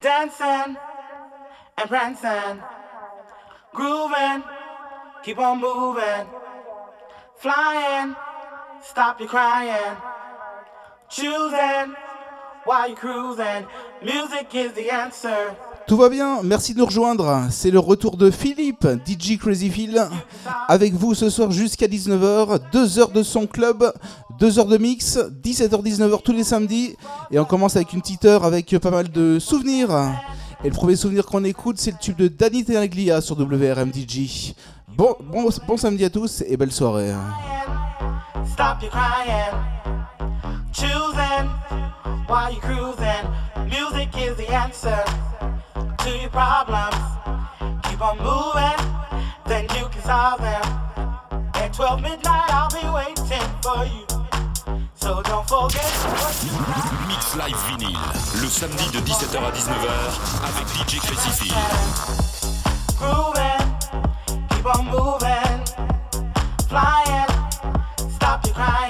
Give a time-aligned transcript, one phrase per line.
[0.00, 0.78] Dancing
[1.76, 2.62] and prancing,
[3.74, 4.42] grooving,
[5.22, 6.26] keep on moving,
[7.36, 8.16] flying,
[8.82, 9.96] stop your crying,
[11.10, 11.94] choosing
[12.64, 13.66] while you're cruising.
[14.02, 15.54] Music is the answer.
[15.90, 17.48] Tout va bien, merci de nous rejoindre.
[17.50, 20.00] C'est le retour de Philippe, DJ Crazy Phil,
[20.68, 23.92] avec vous ce soir jusqu'à 19h, 2 heures de son club,
[24.38, 26.94] 2 heures de mix, 17h-19h tous les samedis.
[27.32, 29.90] Et on commence avec une petite heure avec pas mal de souvenirs.
[30.62, 34.54] Et le premier souvenir qu'on écoute, c'est le tube de Danny Tenaglia sur WRM DJ.
[34.96, 37.12] Bon, bon, samedi à tous et belle soirée.
[38.52, 39.56] Stop your crying,
[40.72, 41.50] choosing
[42.28, 43.26] while you're cruising?
[43.66, 45.04] Music is the answer
[46.04, 46.96] to your problems.
[47.84, 48.80] Keep on moving,
[49.46, 50.62] then you can solve them.
[51.54, 54.06] At 12 midnight, I'll be waiting for you.
[54.94, 55.84] So don't forget
[56.20, 56.52] what you
[57.08, 57.98] Mix Live Vinyl,
[58.40, 59.90] le samedi de 17h à 19h
[60.48, 61.54] avec DJ Crazy Phil.
[62.98, 63.64] grooving,
[64.50, 65.64] keep on moving,
[66.68, 67.28] flying,
[68.10, 68.89] stop your crying,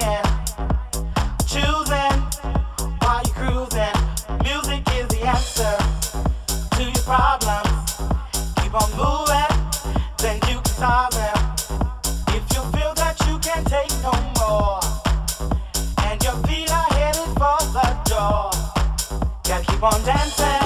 [19.80, 20.59] keep on dancing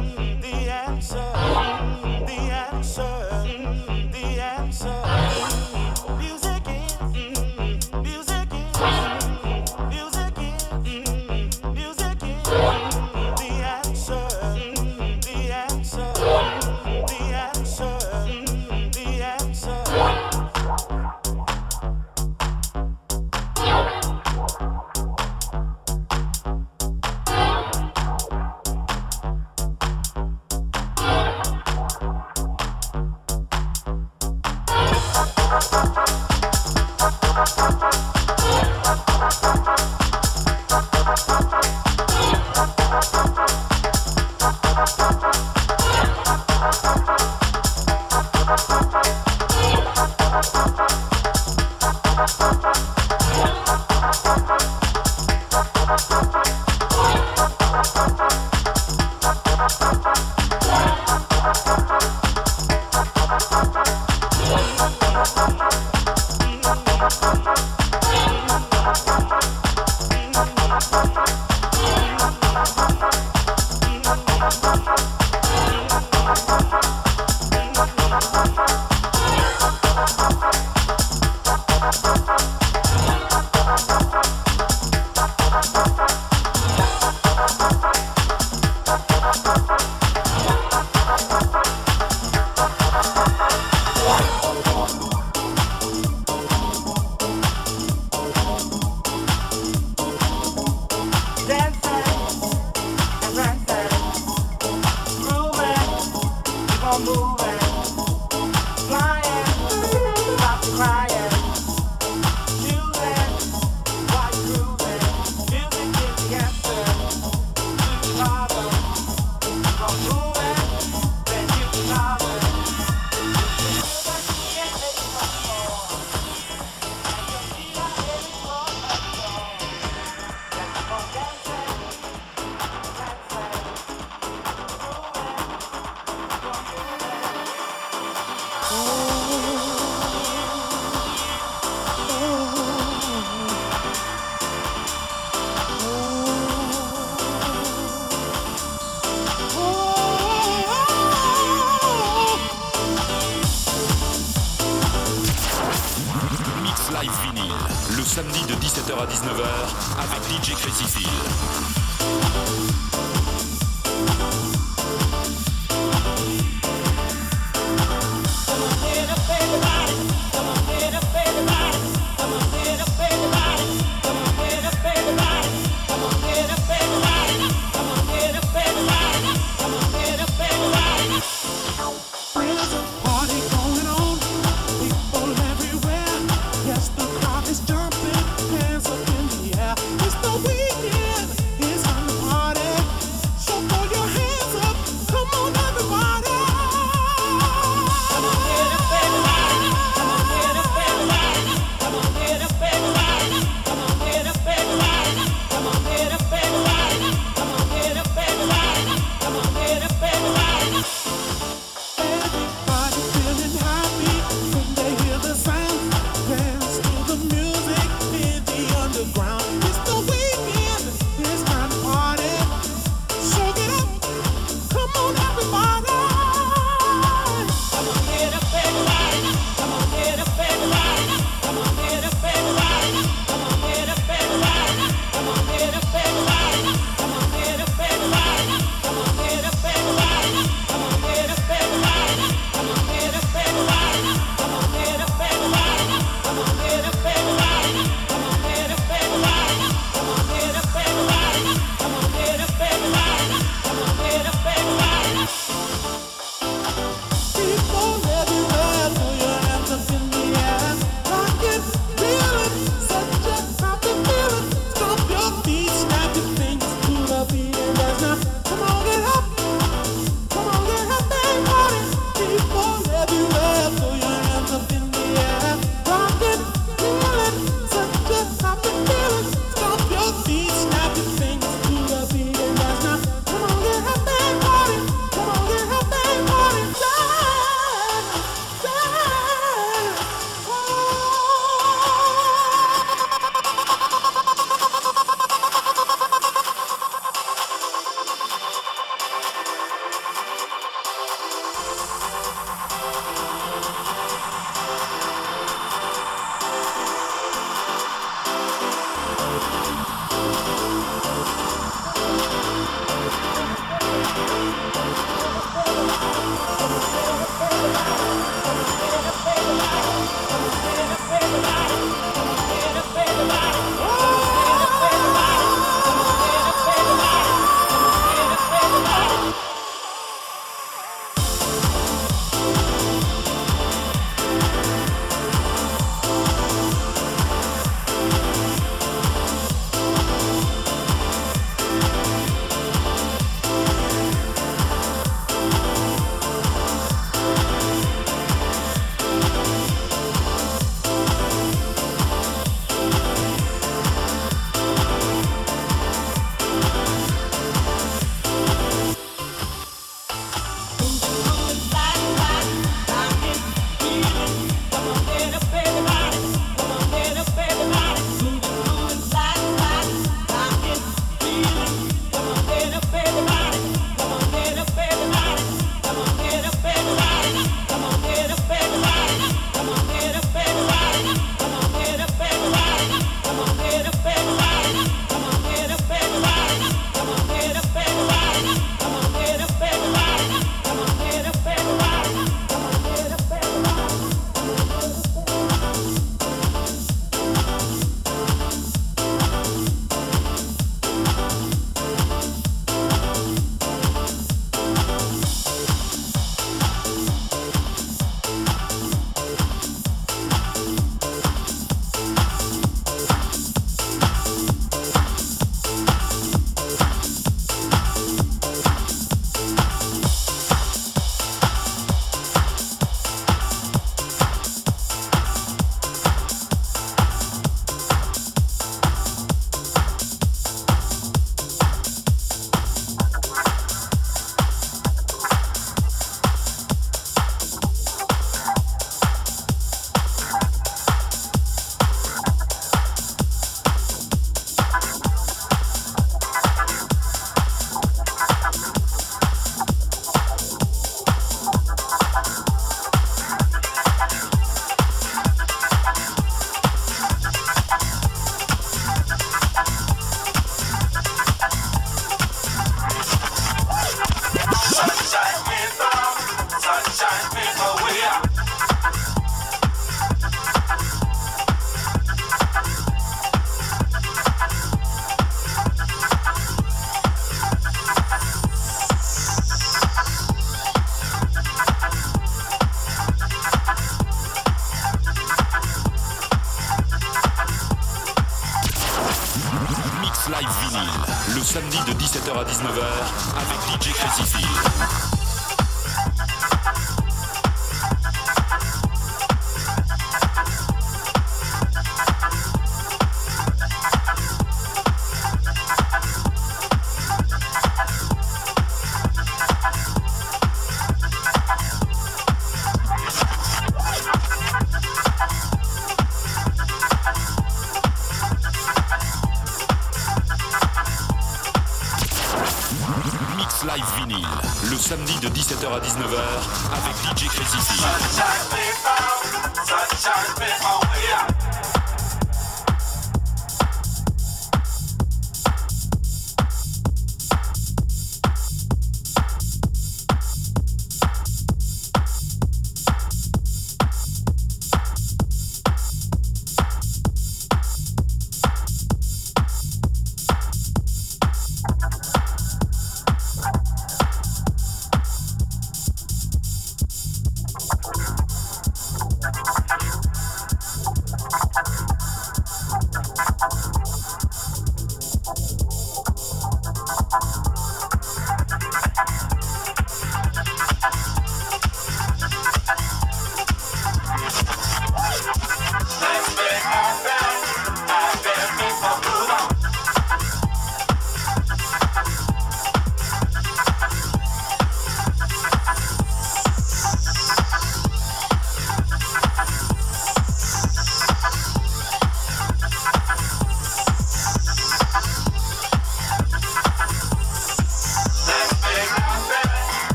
[0.00, 0.29] Bye.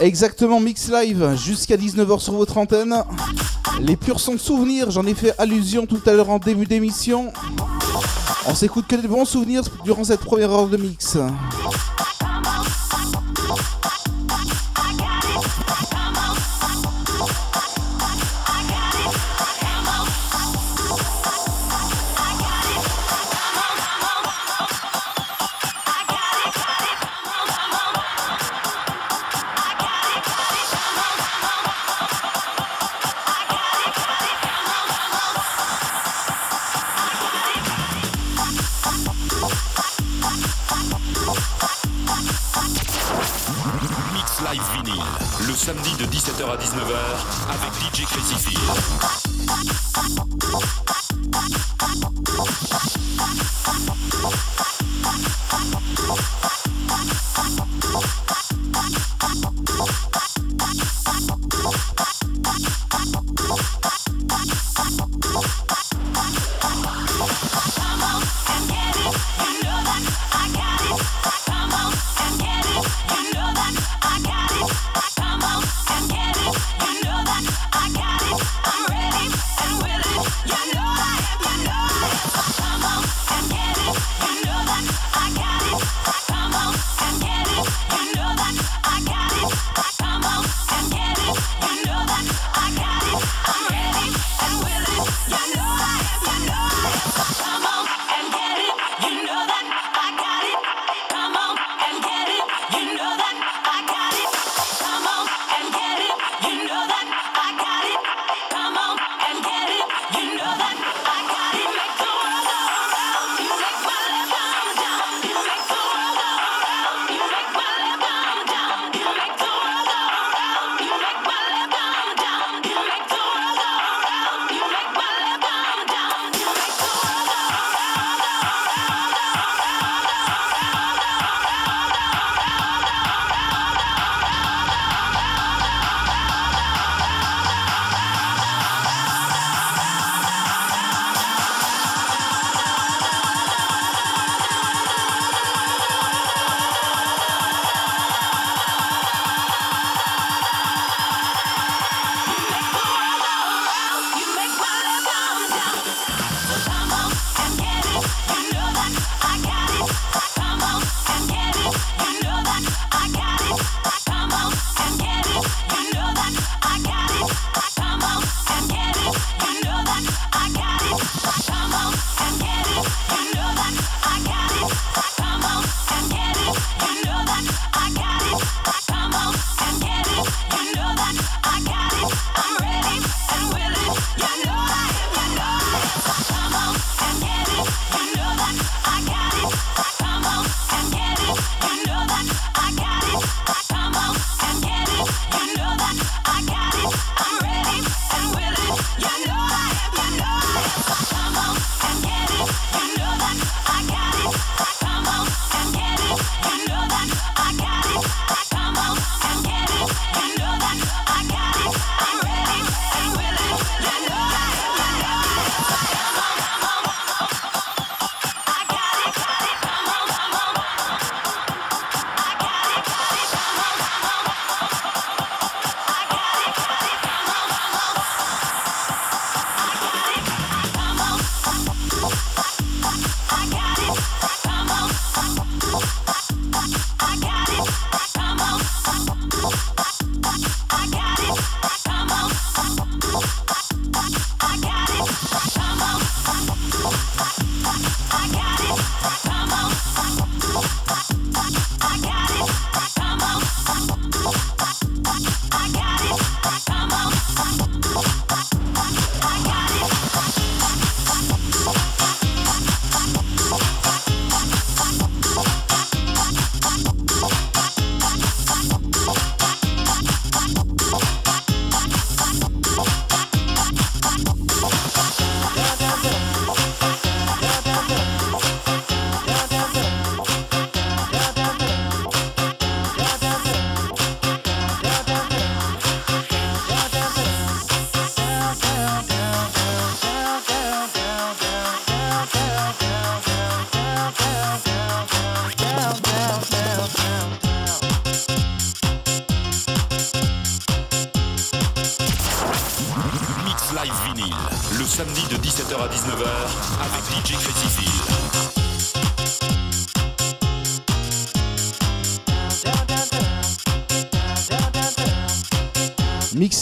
[0.00, 3.04] Exactement, Mix Live jusqu'à 19h sur votre antenne.
[3.80, 7.32] Les purs sons de souvenirs, j'en ai fait allusion tout à l'heure en début d'émission.
[8.48, 11.16] On s'écoute que des bons souvenirs durant cette première heure de mix.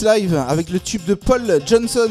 [0.08, 2.10] Avec le tube de Paul Johnson.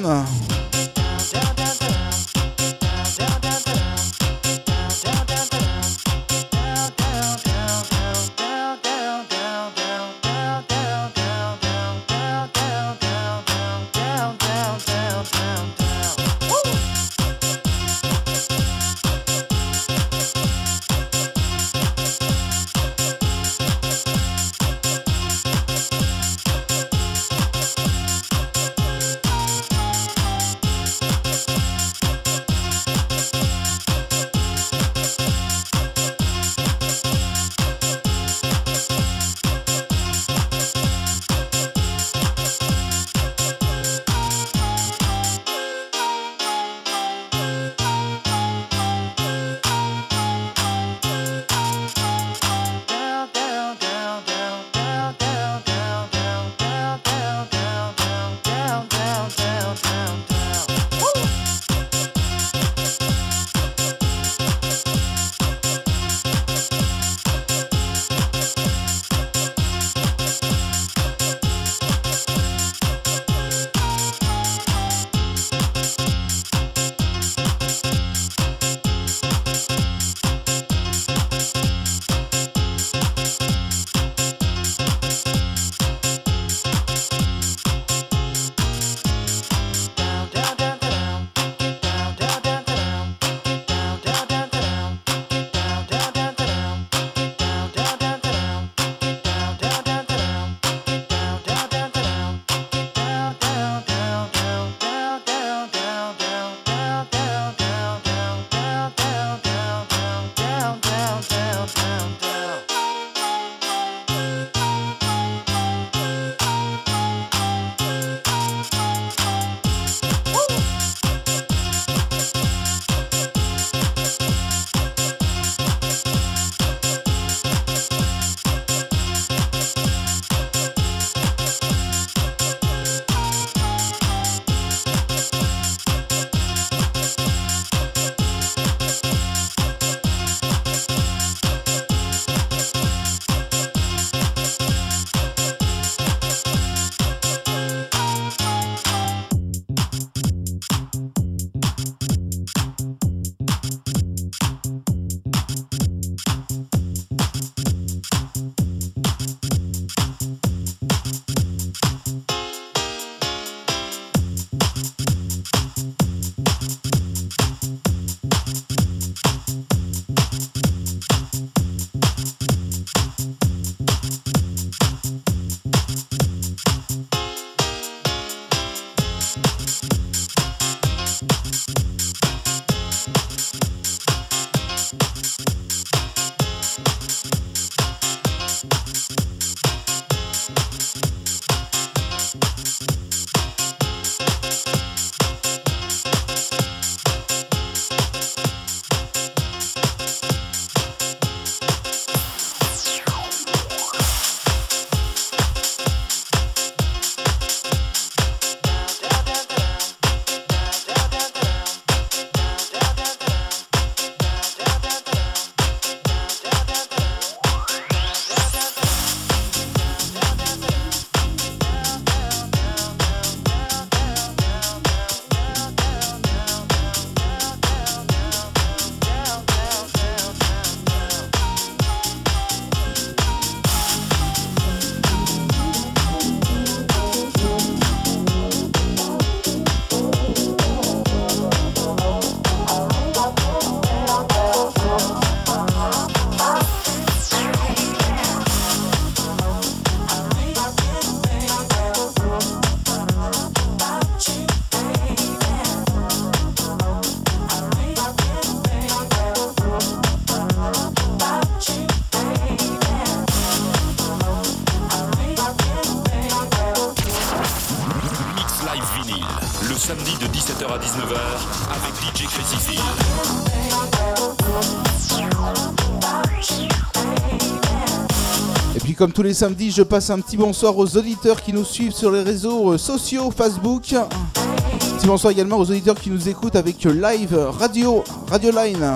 [279.05, 282.09] Comme tous les samedis, je passe un petit bonsoir aux auditeurs qui nous suivent sur
[282.09, 287.37] les réseaux euh, sociaux, Facebook, petit bonsoir également aux auditeurs qui nous écoutent avec Live
[287.59, 288.95] Radio, Radio Line.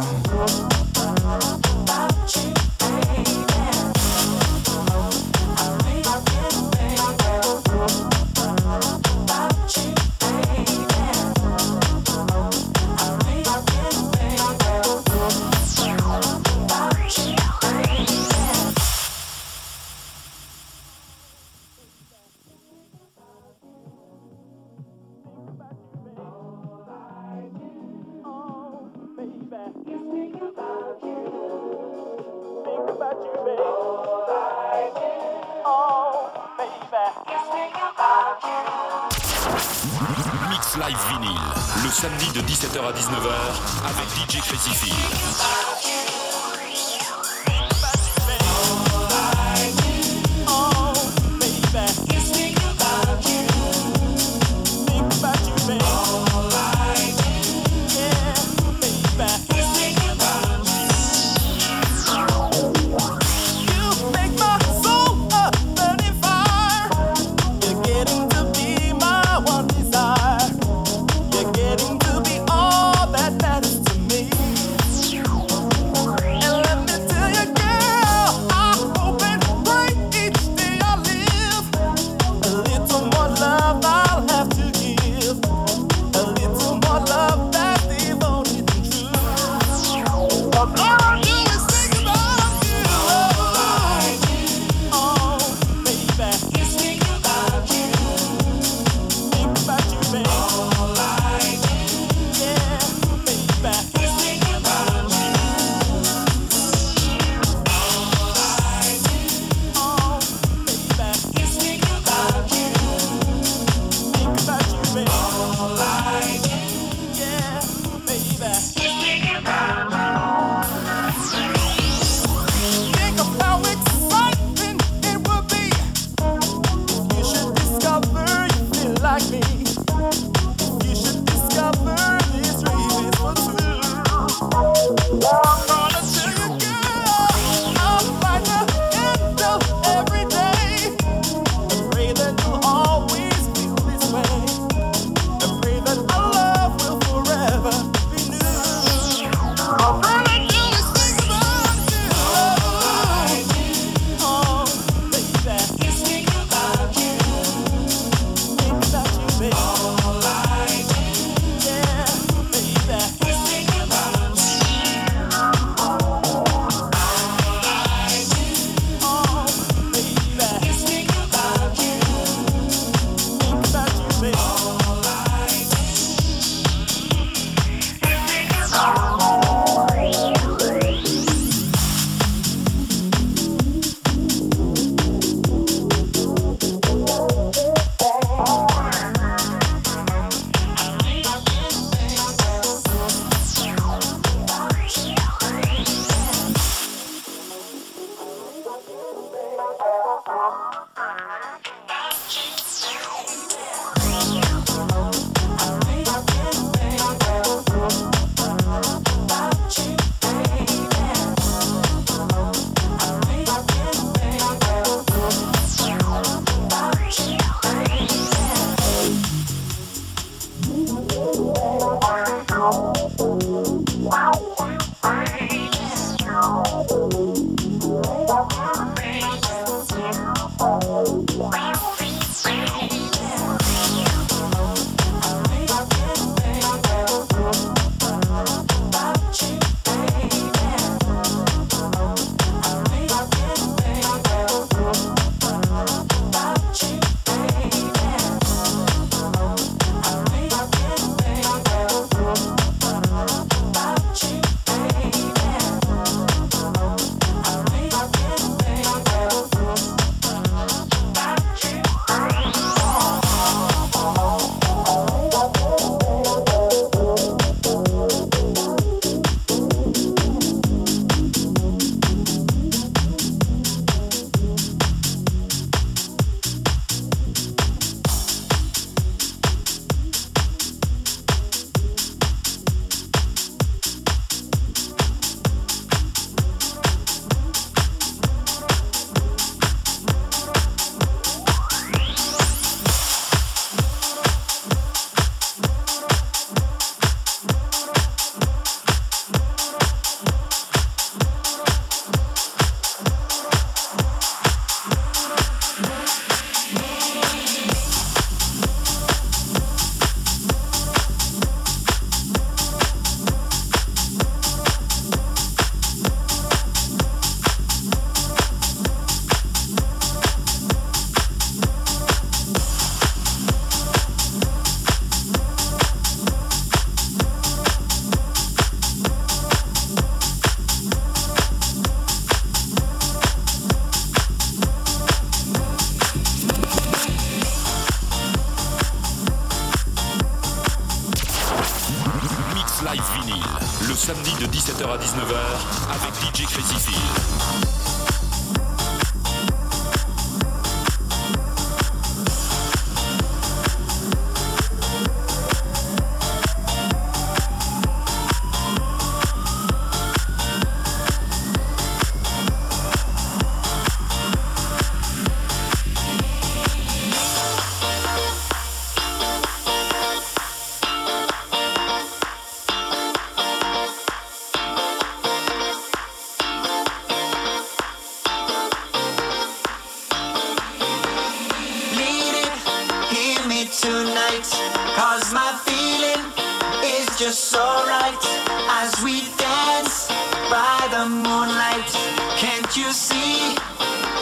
[390.99, 391.91] the moonlight.
[392.35, 393.55] Can't you see?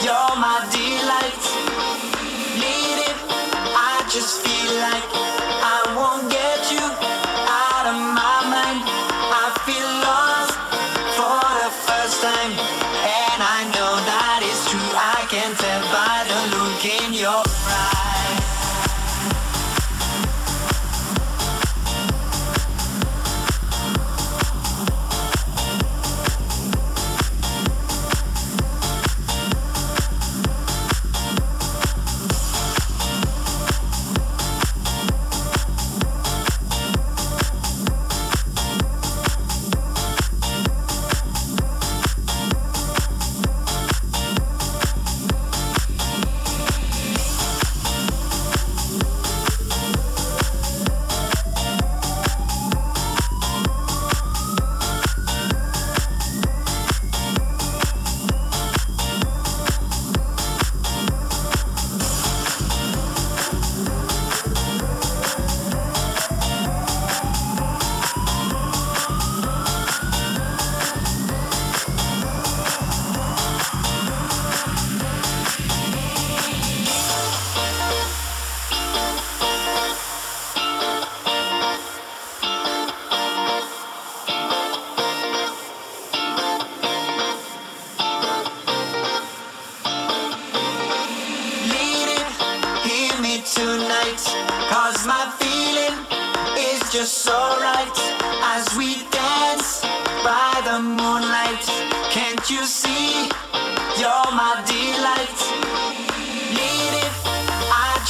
[0.03, 1.45] You're my delight.
[2.61, 3.17] Need it,
[3.73, 5.46] I just feel like.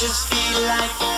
[0.00, 1.17] just feel like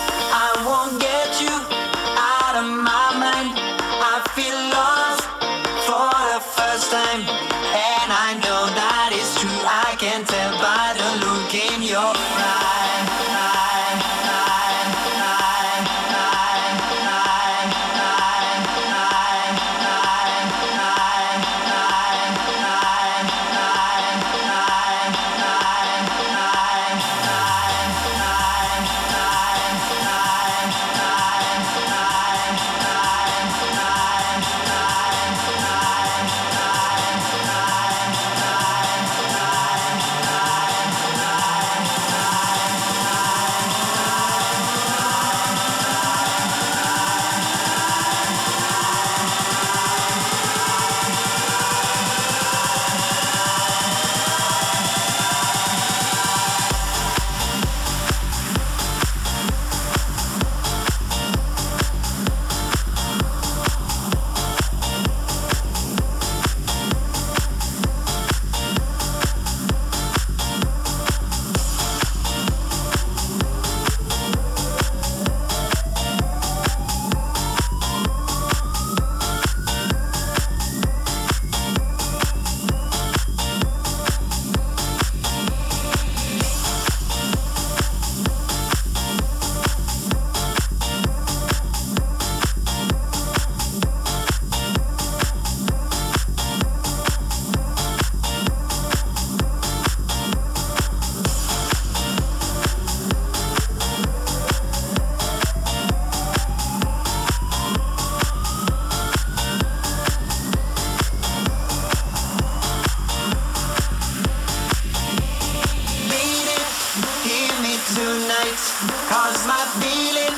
[118.81, 120.33] Cause my feeling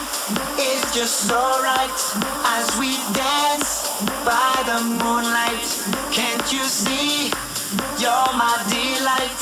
[0.59, 1.99] is just so right
[2.59, 3.87] as we dance
[4.27, 5.63] by the moonlight.
[6.11, 7.31] Can't you see?
[8.03, 9.39] You're my delight.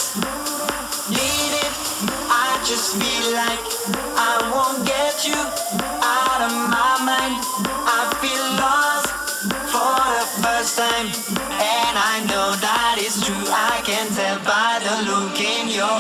[1.10, 1.74] Need it,
[2.30, 3.66] I just feel like
[4.22, 5.42] I won't get you
[6.06, 7.42] out of my mind.
[7.90, 9.10] I feel lost
[9.74, 11.10] for the first time,
[11.58, 13.50] and I know that it's true.
[13.50, 15.98] I can tell by the look in your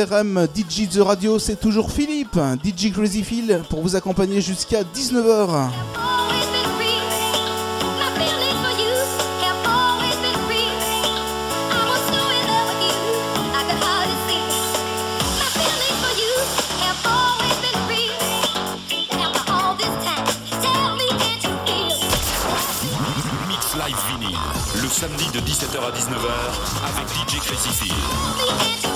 [0.00, 5.68] WRM DJ The Radio, c'est toujours Philippe, DJ Crazy Phil, pour vous accompagner jusqu'à 19h.
[23.76, 24.36] Live vinyle,
[24.82, 26.28] le samedi de 17h à 19h
[26.88, 28.89] avec DJ Crazy Phil.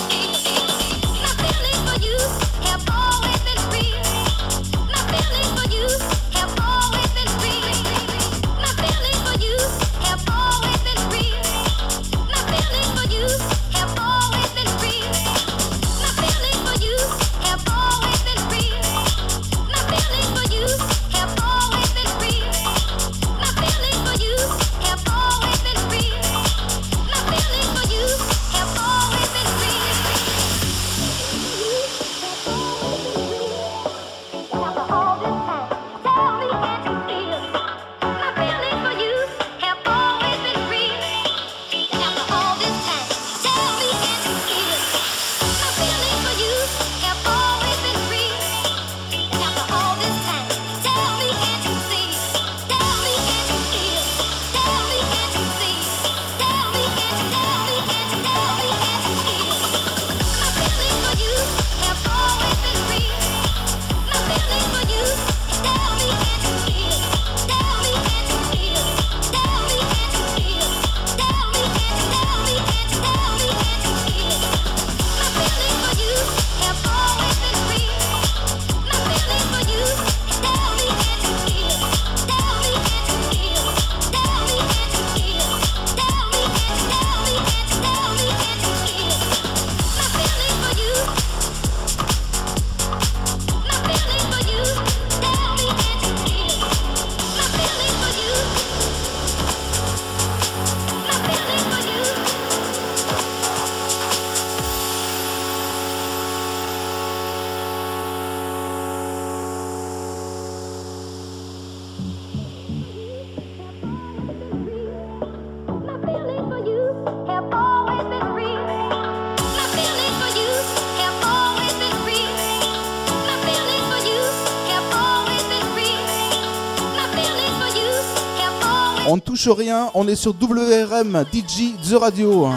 [129.53, 132.49] Rien, on est sur WRM DJ The Radio.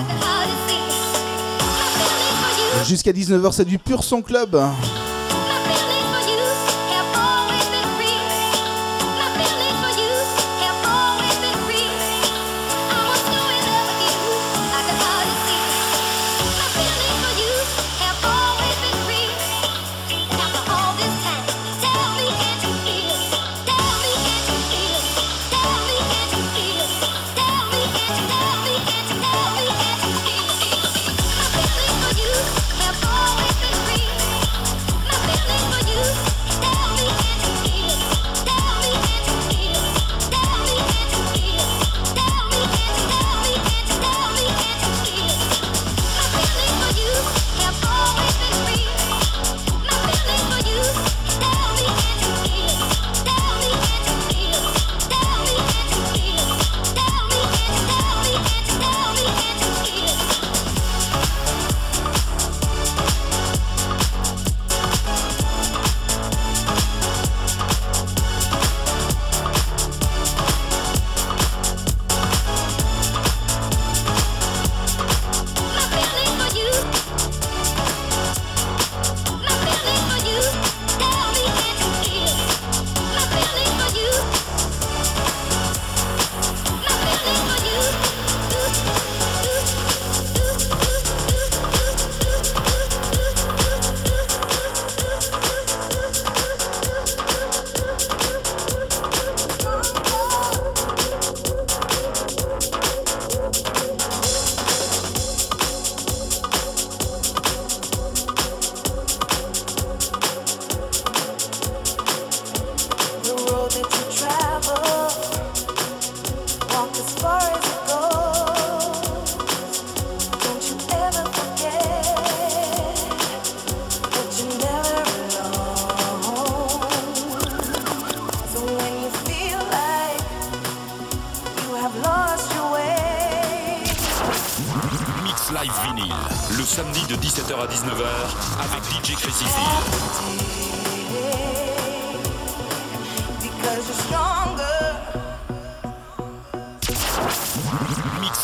[2.86, 4.58] Jusqu'à 19h, c'est du pur son club.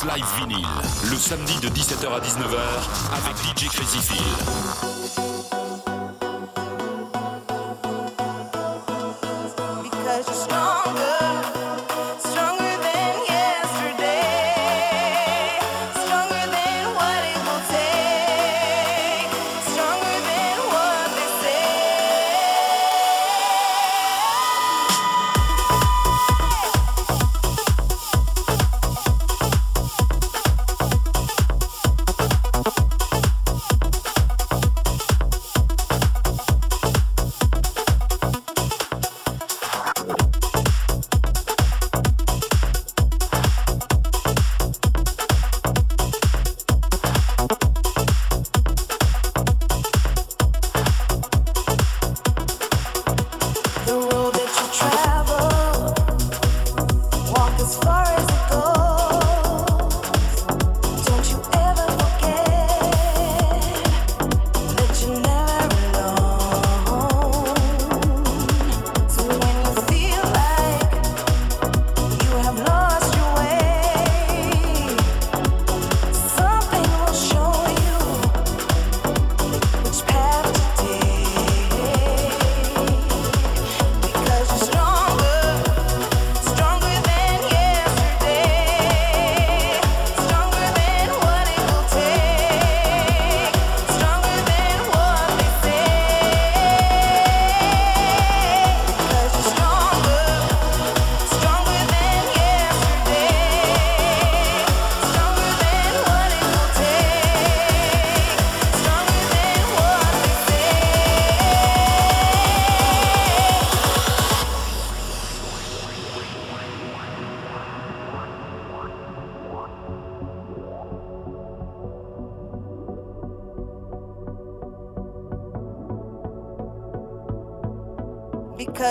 [0.05, 0.67] Live Vinyl,
[1.09, 2.59] le samedi de 17h à 19h
[3.15, 5.32] avec DJ Crazy Phil.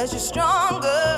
[0.03, 1.12] because you're stronger.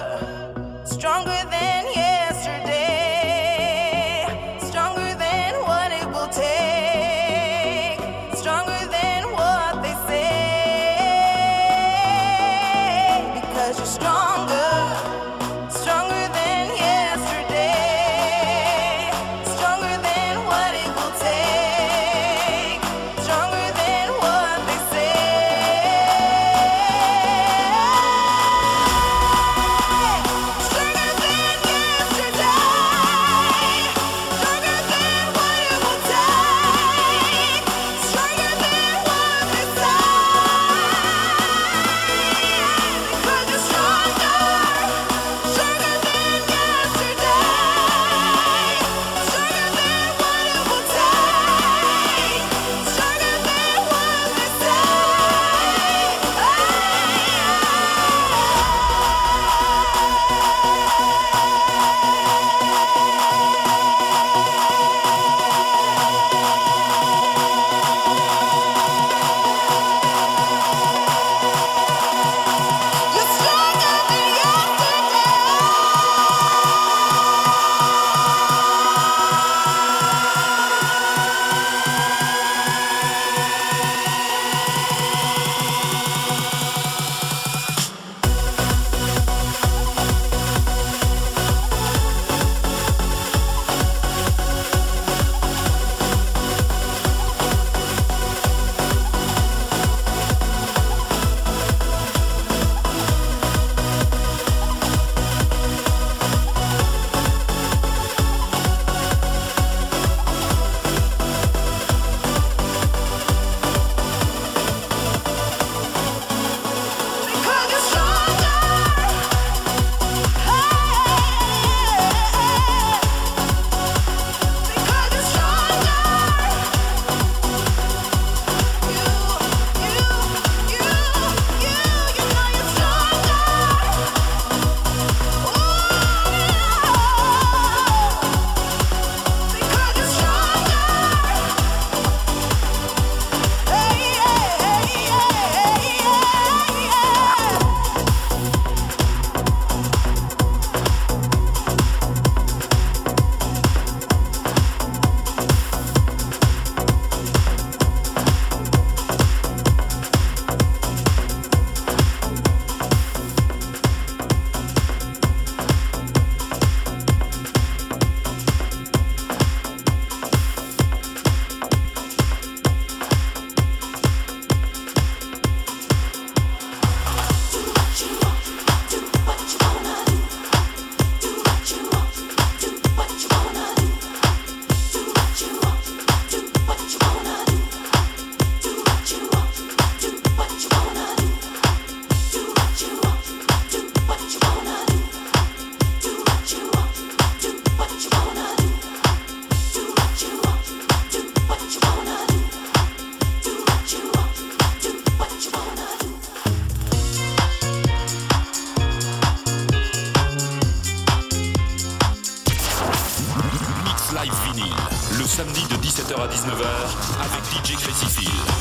[216.45, 218.54] 19h avec DJ Crazy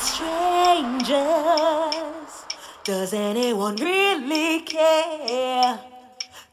[0.00, 1.18] strangers.
[2.84, 5.80] Does anyone really care?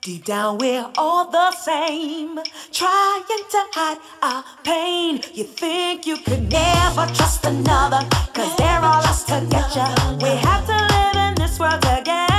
[0.02, 2.40] Deep down, we're all the same,
[2.72, 5.22] trying to hide our pain.
[5.34, 9.88] You think you could never trust another, cause they're all us together.
[10.22, 12.35] We have to live in this world together.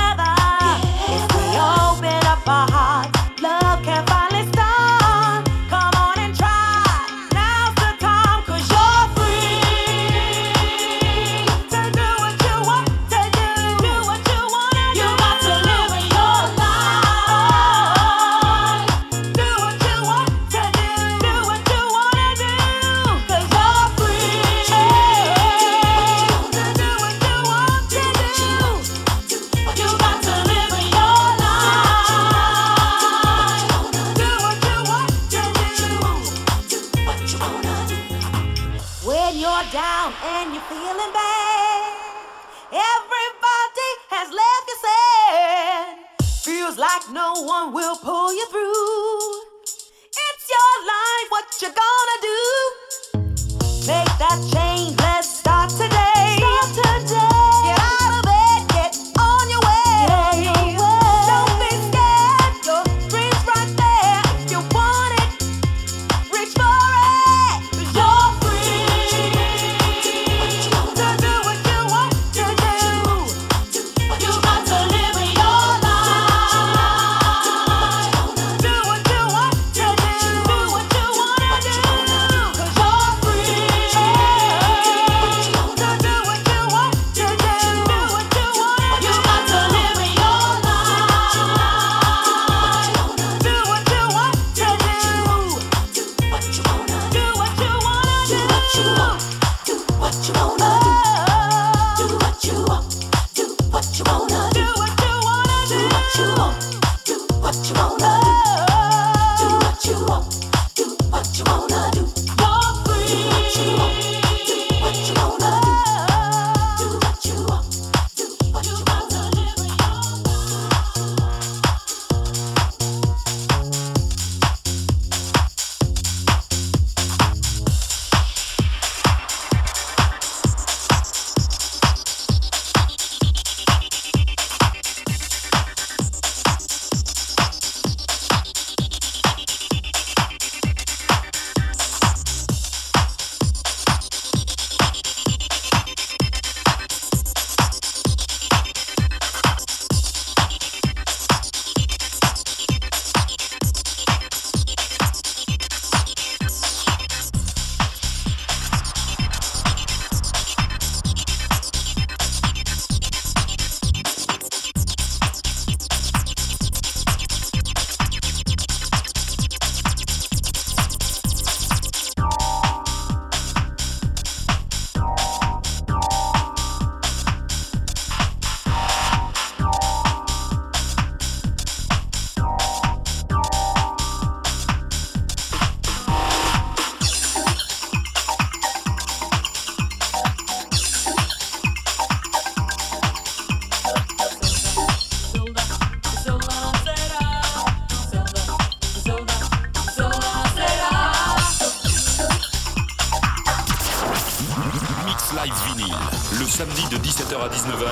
[207.41, 207.87] à 19h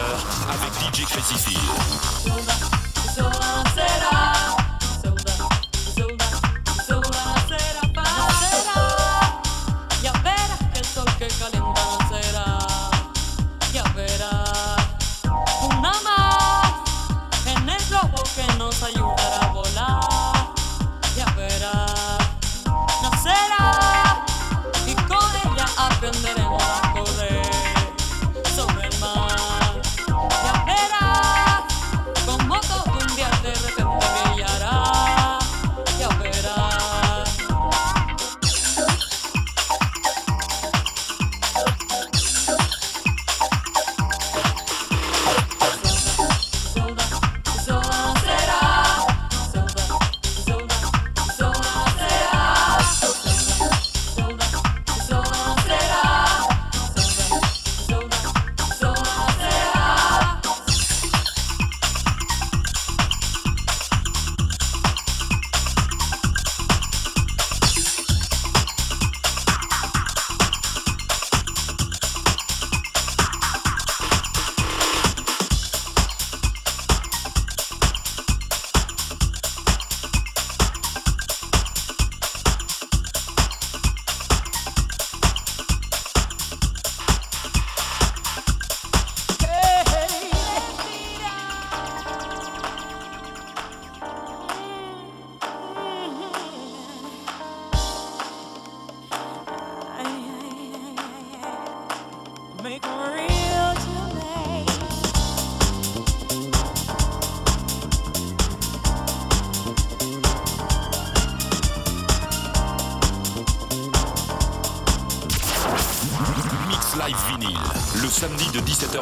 [0.50, 2.75] avec DJ Crazy Field.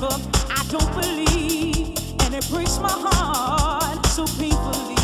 [0.00, 1.88] I don't believe,
[2.20, 4.97] and it breaks my heart so painfully.